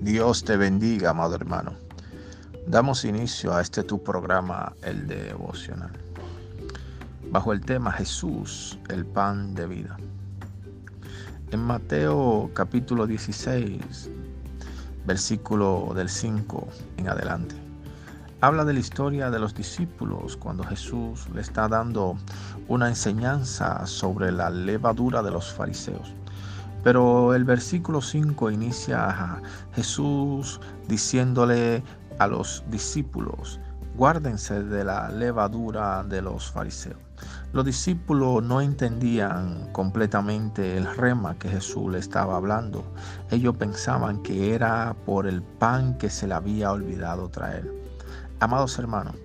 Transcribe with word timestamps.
Dios 0.00 0.44
te 0.44 0.56
bendiga, 0.56 1.10
amado 1.10 1.34
hermano. 1.34 1.72
Damos 2.68 3.04
inicio 3.04 3.52
a 3.52 3.60
este 3.60 3.82
tu 3.82 4.00
programa, 4.00 4.72
el 4.82 5.08
devocional, 5.08 5.90
bajo 7.32 7.52
el 7.52 7.60
tema 7.62 7.90
Jesús, 7.90 8.78
el 8.90 9.04
pan 9.04 9.56
de 9.56 9.66
vida. 9.66 9.96
En 11.50 11.60
Mateo 11.60 12.48
capítulo 12.54 13.08
16, 13.08 14.08
versículo 15.04 15.92
del 15.96 16.08
5 16.08 16.68
en 16.98 17.08
adelante, 17.08 17.56
habla 18.40 18.64
de 18.64 18.74
la 18.74 18.78
historia 18.78 19.30
de 19.30 19.40
los 19.40 19.52
discípulos 19.52 20.36
cuando 20.36 20.62
Jesús 20.62 21.28
le 21.34 21.40
está 21.40 21.66
dando 21.66 22.16
una 22.68 22.86
enseñanza 22.86 23.84
sobre 23.84 24.30
la 24.30 24.48
levadura 24.48 25.24
de 25.24 25.32
los 25.32 25.52
fariseos. 25.52 26.14
Pero 26.82 27.34
el 27.34 27.44
versículo 27.44 28.00
5 28.00 28.50
inicia 28.50 29.08
a 29.08 29.42
Jesús 29.74 30.60
diciéndole 30.86 31.82
a 32.18 32.26
los 32.26 32.64
discípulos, 32.70 33.60
guárdense 33.96 34.62
de 34.62 34.84
la 34.84 35.10
levadura 35.10 36.04
de 36.04 36.22
los 36.22 36.50
fariseos. 36.50 36.98
Los 37.52 37.64
discípulos 37.64 38.42
no 38.44 38.60
entendían 38.60 39.72
completamente 39.72 40.76
el 40.76 40.86
rema 40.96 41.36
que 41.36 41.48
Jesús 41.48 41.90
le 41.90 41.98
estaba 41.98 42.36
hablando. 42.36 42.84
Ellos 43.30 43.56
pensaban 43.56 44.22
que 44.22 44.54
era 44.54 44.94
por 45.04 45.26
el 45.26 45.42
pan 45.42 45.98
que 45.98 46.10
se 46.10 46.28
le 46.28 46.34
había 46.34 46.70
olvidado 46.70 47.28
traer. 47.28 47.72
Amados 48.40 48.78
hermanos, 48.78 49.16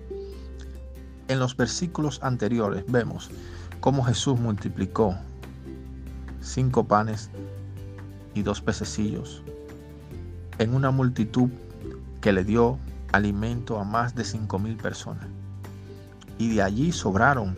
en 1.28 1.38
los 1.38 1.56
versículos 1.56 2.18
anteriores 2.22 2.84
vemos 2.88 3.30
cómo 3.80 4.02
Jesús 4.02 4.40
multiplicó 4.40 5.14
cinco 6.44 6.84
panes 6.84 7.30
y 8.34 8.42
dos 8.42 8.60
pececillos 8.60 9.42
en 10.58 10.74
una 10.74 10.90
multitud 10.90 11.48
que 12.20 12.32
le 12.32 12.44
dio 12.44 12.78
alimento 13.12 13.78
a 13.78 13.84
más 13.84 14.14
de 14.14 14.24
cinco 14.24 14.58
mil 14.58 14.76
personas. 14.76 15.26
Y 16.38 16.54
de 16.54 16.62
allí 16.62 16.92
sobraron 16.92 17.56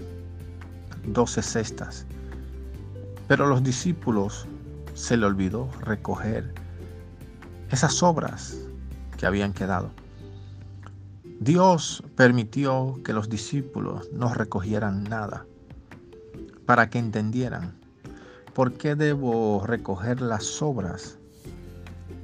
doce 1.06 1.42
cestas. 1.42 2.06
Pero 3.28 3.46
los 3.46 3.62
discípulos 3.62 4.46
se 4.94 5.16
le 5.16 5.26
olvidó 5.26 5.68
recoger 5.80 6.54
esas 7.70 7.94
sobras 7.94 8.56
que 9.18 9.26
habían 9.26 9.52
quedado. 9.52 9.90
Dios 11.40 12.02
permitió 12.14 13.00
que 13.04 13.12
los 13.12 13.28
discípulos 13.28 14.08
no 14.12 14.32
recogieran 14.32 15.04
nada 15.04 15.44
para 16.66 16.88
que 16.88 16.98
entendieran 16.98 17.74
¿por 18.56 18.72
qué 18.72 18.94
debo 18.94 19.62
recoger 19.66 20.22
las 20.22 20.42
sobras 20.42 21.18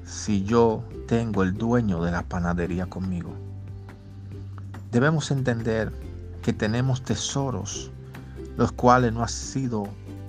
si 0.03 0.43
yo 0.45 0.83
tengo 1.07 1.43
el 1.43 1.53
dueño 1.53 2.03
de 2.03 2.11
la 2.11 2.23
panadería 2.23 2.87
conmigo? 2.87 3.35
Debemos 4.91 5.31
entender 5.31 5.93
que 6.41 6.55
tenemos 6.55 7.03
tesoros 7.03 7.91
los 8.57 8.73
cuales 8.73 9.13
no 9.13 9.21
han 9.21 9.29
sido 9.29 9.85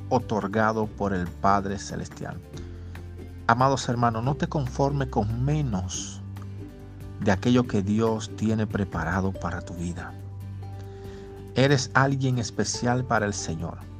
otorgados 0.09 0.89
por 0.89 1.13
el 1.13 1.25
Padre 1.25 1.79
Celestial. 1.79 2.37
Amados 3.47 3.87
hermanos, 3.87 4.25
no 4.25 4.35
te 4.35 4.47
conformes 4.47 5.07
con 5.07 5.45
menos 5.45 6.21
de 7.21 7.31
aquello 7.31 7.63
que 7.65 7.81
Dios 7.81 8.29
tiene 8.35 8.67
preparado 8.67 9.31
para 9.31 9.61
tu 9.61 9.73
vida. 9.75 10.13
Eres 11.55 11.89
alguien 11.93 12.39
especial 12.39 13.05
para 13.05 13.25
el 13.25 13.33
Señor 13.33 13.92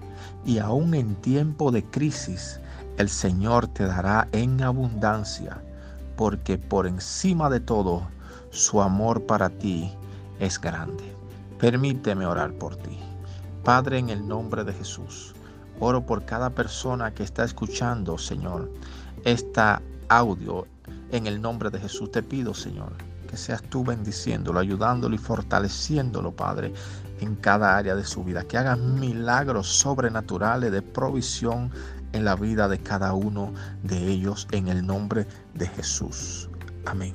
y 0.46 0.60
aún 0.60 0.94
en 0.94 1.16
tiempo 1.16 1.72
de 1.72 1.84
crisis 1.84 2.60
el 2.98 3.10
Señor 3.10 3.68
te 3.68 3.86
dará 3.86 4.28
en 4.32 4.62
abundancia, 4.62 5.62
porque 6.16 6.58
por 6.58 6.88
encima 6.88 7.50
de 7.50 7.60
todo 7.60 8.04
su 8.52 8.82
amor 8.82 9.26
para 9.26 9.50
ti 9.50 9.92
es 10.40 10.60
grande. 10.60 11.04
Permíteme 11.60 12.26
orar 12.26 12.54
por 12.54 12.76
ti. 12.76 13.00
Padre, 13.64 13.98
en 13.98 14.10
el 14.10 14.28
nombre 14.28 14.64
de 14.64 14.74
Jesús, 14.74 15.34
oro 15.80 16.06
por 16.06 16.26
cada 16.26 16.50
persona 16.50 17.14
que 17.14 17.24
está 17.24 17.44
escuchando, 17.44 18.18
Señor, 18.18 18.70
esta 19.24 19.82
audio. 20.10 20.68
En 21.12 21.28
el 21.28 21.42
nombre 21.42 21.70
de 21.70 21.80
Jesús 21.80 22.12
te 22.12 22.22
pido, 22.22 22.54
Señor, 22.54 22.94
que 23.30 23.38
seas 23.38 23.62
tú 23.64 23.84
bendiciéndolo, 23.84 24.60
ayudándolo 24.60 25.16
y 25.16 25.20
fortaleciéndolo, 25.20 26.32
Padre, 26.32 26.74
en 27.24 27.36
cada 27.36 27.78
área 27.78 27.96
de 27.96 28.04
su 28.04 28.24
vida, 28.24 28.44
que 28.44 28.58
hagan 28.58 29.00
milagros 29.00 29.68
sobrenaturales 29.68 30.72
de 30.72 30.82
provisión 30.82 31.72
en 32.12 32.26
la 32.26 32.36
vida 32.36 32.68
de 32.68 32.80
cada 32.80 33.14
uno 33.14 33.54
de 33.82 34.08
ellos 34.08 34.48
en 34.52 34.68
el 34.68 34.86
nombre 34.86 35.26
de 35.54 35.68
Jesús. 35.68 36.50
Amén. 36.86 37.14